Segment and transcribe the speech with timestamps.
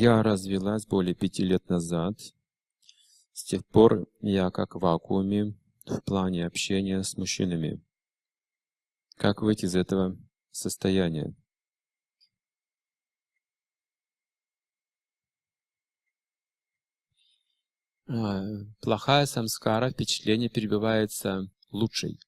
[0.00, 2.20] Я развелась более пяти лет назад.
[3.32, 5.56] С тех пор я как в вакууме
[5.86, 7.82] в плане общения с мужчинами.
[9.16, 10.16] Как выйти из этого
[10.52, 11.34] состояния?
[18.06, 18.44] А,
[18.80, 22.20] плохая самскара, впечатление перебивается лучшей.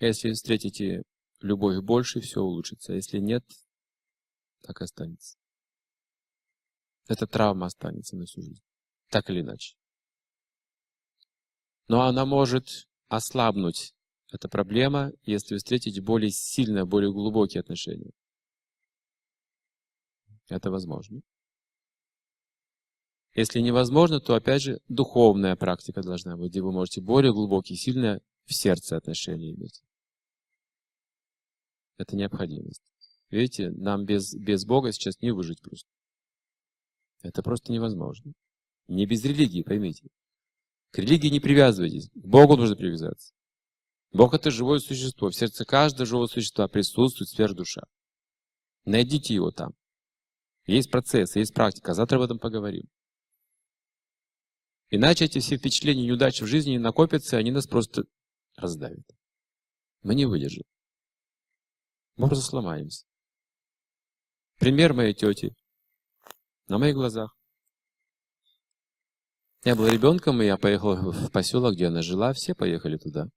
[0.00, 1.02] Если встретите
[1.42, 2.94] любовь больше, все улучшится.
[2.94, 3.44] Если нет,
[4.64, 5.36] так и останется.
[7.06, 8.62] Эта травма останется на всю жизнь.
[9.10, 9.76] Так или иначе.
[11.86, 13.94] Но она может ослабнуть,
[14.32, 18.10] эта проблема, если вы встретите более сильные, более глубокие отношения.
[20.48, 21.20] Это возможно.
[23.34, 28.22] Если невозможно, то опять же духовная практика должна быть, где вы можете более глубокие, сильные
[28.46, 29.82] в сердце отношения иметь.
[31.98, 32.93] Это необходимость.
[33.34, 35.88] Видите, нам без, без Бога сейчас не выжить просто.
[37.22, 38.32] Это просто невозможно.
[38.86, 40.06] Не без религии, поймите.
[40.92, 43.34] К религии не привязывайтесь, к Богу нужно привязаться.
[44.12, 45.30] Бог это живое существо.
[45.30, 47.82] В сердце каждого живого существа присутствует сверхдуша.
[48.84, 49.72] Найдите его там.
[50.66, 51.92] Есть процесс, есть практика.
[51.92, 52.86] Завтра об этом поговорим.
[54.90, 58.04] Иначе эти все впечатления неудачи в жизни накопятся, и они нас просто
[58.54, 59.04] раздавят.
[60.04, 60.62] Мы не выдержим.
[62.14, 63.04] Мы просто сломаемся.
[64.64, 65.54] Пример моей тети.
[66.68, 67.36] На моих глазах.
[69.62, 72.32] Я был ребенком, и я поехал в поселок, где она жила.
[72.32, 73.28] Все поехали туда.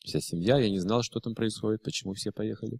[0.00, 0.58] Вся семья.
[0.58, 2.78] Я не знал, что там происходит, почему все поехали.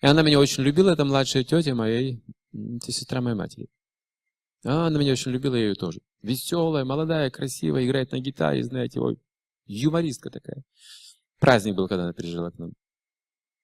[0.00, 3.68] И она меня очень любила, это младшая тетя моей, это сестра моей матери.
[4.64, 6.00] А она меня очень любила, я ее тоже.
[6.22, 9.20] Веселая, молодая, красивая, играет на гитаре, знаете, ой,
[9.66, 10.64] юмористка такая.
[11.38, 12.72] Праздник был, когда она приезжала к нам.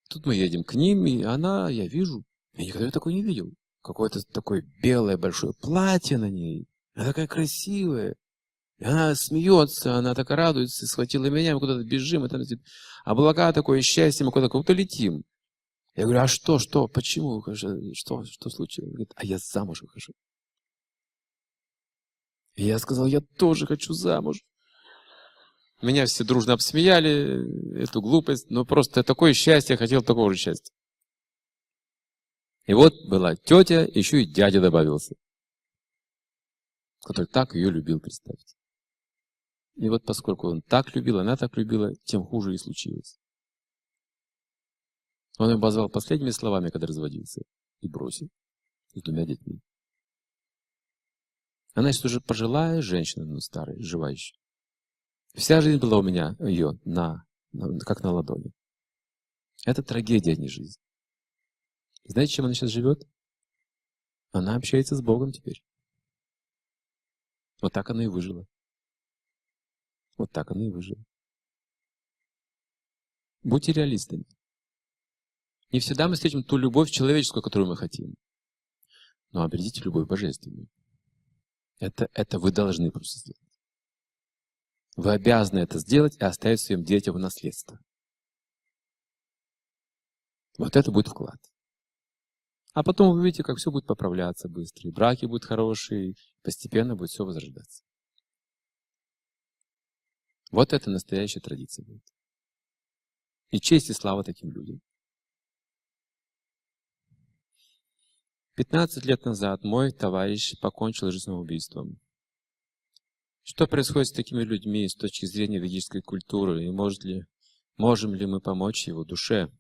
[0.09, 2.25] Тут мы едем к ним, и она, я вижу,
[2.61, 3.53] я никогда ее такой не видел.
[3.83, 6.67] Какое-то такое белое большое платье на ней.
[6.95, 8.17] Она такая красивая.
[8.79, 12.41] И она смеется, она так радуется, схватила меня, мы куда-то бежим, и там
[13.05, 15.23] облака такое счастье, мы куда-то куда летим.
[15.95, 17.43] Я говорю, а что, что, почему,
[17.95, 18.91] что, что случилось?
[18.91, 20.13] Говорит, а я замуж выхожу.
[22.55, 24.43] И я сказал, я тоже хочу замуж.
[25.83, 30.73] Меня все дружно обсмеяли, эту глупость, но просто такое счастье, я хотел такого же счастья.
[32.71, 35.17] И вот была тетя, еще и дядя добавился,
[37.05, 38.55] который так ее любил, представьте.
[39.75, 43.19] И вот поскольку он так любил, она так любила, тем хуже и случилось.
[45.39, 47.43] Он ее обозвал последними словами, когда разводился,
[47.81, 48.29] и бросил
[48.95, 49.59] с двумя детьми.
[51.75, 54.37] Она сейчас уже пожилая женщина, но старая, живая еще.
[55.35, 58.53] Вся жизнь была у меня, ее, на, на, как на ладони.
[59.67, 60.79] Это трагедия, а не жизнь.
[62.05, 63.09] Знаете, чем она сейчас живет?
[64.33, 65.63] Она общается с Богом теперь.
[67.61, 68.47] Вот так она и выжила.
[70.17, 71.03] Вот так она и выжила.
[73.43, 74.25] Будьте реалистами.
[75.73, 78.15] Не всегда мы встретим ту любовь человеческую, которую мы хотим.
[79.33, 80.69] Но обретите любовь божественную.
[81.79, 83.41] Это, это вы должны просто сделать.
[84.97, 87.79] Вы обязаны это сделать и оставить своим детям в наследство.
[90.59, 91.41] Вот это будет вклад.
[92.73, 96.95] А потом вы увидите, как все будет поправляться быстро, и браки будут хорошие, и постепенно
[96.95, 97.83] будет все возрождаться.
[100.51, 102.05] Вот это настоящая традиция будет.
[103.51, 104.81] И честь и слава таким людям.
[108.55, 111.99] 15 лет назад мой товарищ покончил жизнь самоубийством.
[113.43, 117.25] Что происходит с такими людьми с точки зрения ведической культуры, и может ли,
[117.77, 119.51] можем ли мы помочь его душе?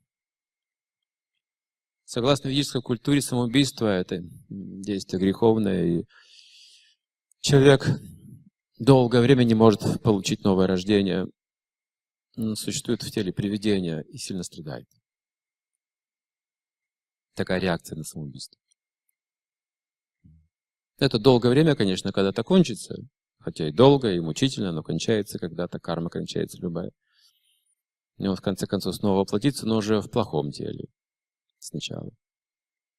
[2.12, 6.04] Согласно ведической культуре, самоубийство– это действие греховное, и
[7.38, 7.86] человек
[8.80, 11.28] долгое время не может получить новое рождение,
[12.36, 14.88] Он существует в теле привидения и сильно страдает.
[17.36, 18.58] Такая реакция на самоубийство.
[20.98, 22.96] Это долгое время, конечно, когда-то кончится,
[23.38, 26.90] хотя и долго, и мучительно, но кончается когда-то, карма кончается любая.
[28.18, 30.88] И он в конце концов снова воплотится, но уже в плохом теле
[31.60, 32.10] сначала.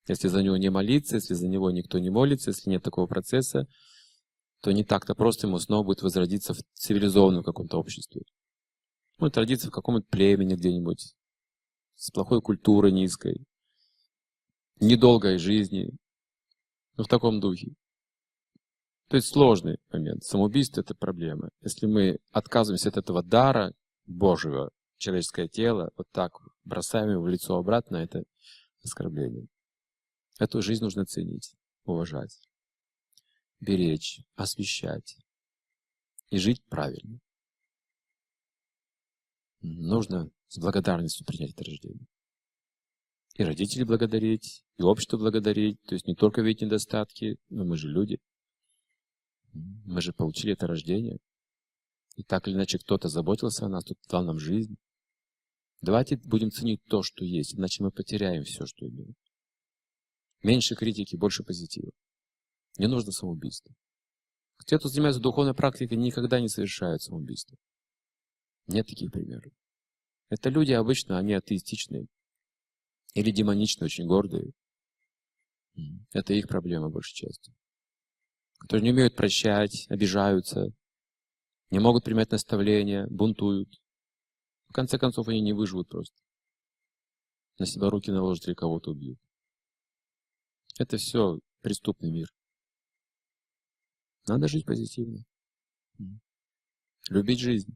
[0.07, 3.67] Если за него не молиться, если за него никто не молится, если нет такого процесса,
[4.61, 8.21] то не так-то просто ему снова будет возродиться в цивилизованном каком-то обществе.
[9.17, 11.13] Может родиться в каком-нибудь племени где-нибудь,
[11.95, 13.45] с плохой культурой низкой,
[14.79, 15.91] недолгой жизни,
[16.97, 17.73] но в таком духе.
[19.07, 20.23] То есть сложный момент.
[20.23, 21.49] Самоубийство– это проблема.
[21.61, 23.73] Если мы отказываемся от этого дара
[24.05, 26.31] Божьего, человеческое тело, вот так
[26.63, 28.23] бросаем его в лицо обратно, это
[28.83, 29.47] оскорбление.
[30.39, 31.53] Эту жизнь нужно ценить,
[31.83, 32.39] уважать,
[33.59, 35.17] беречь, освещать
[36.29, 37.19] и жить правильно.
[39.61, 42.07] Нужно с благодарностью принять это рождение.
[43.35, 45.81] И родителей благодарить, и общество благодарить.
[45.83, 48.19] То есть не только видеть недостатки, но мы же люди.
[49.53, 51.19] Мы же получили это рождение.
[52.15, 54.75] И так или иначе кто-то заботился о нас, кто-то дал нам жизнь.
[55.81, 59.15] Давайте будем ценить то, что есть, иначе мы потеряем все, что имеем.
[60.43, 61.91] Меньше критики, больше позитива.
[62.77, 63.73] Не нужно самоубийство.
[64.65, 67.57] Те, кто занимается духовной практикой, никогда не совершают самоубийство.
[68.67, 69.51] Нет таких примеров.
[70.29, 72.07] Это люди обычно, они атеистичные.
[73.15, 74.53] Или демоничные, очень гордые.
[76.13, 77.53] Это их проблема большей части.
[78.59, 80.67] Которые не умеют прощать, обижаются,
[81.71, 83.80] не могут принимать наставления, бунтуют.
[84.71, 86.15] В конце концов, они не выживут просто.
[87.59, 89.19] На себя руки наложат или кого-то убьют.
[90.79, 92.33] Это все преступный мир.
[94.29, 95.25] Надо жить позитивно.
[97.09, 97.75] Любить жизнь.